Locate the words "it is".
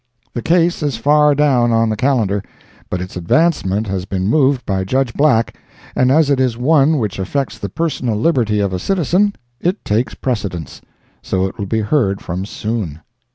6.31-6.57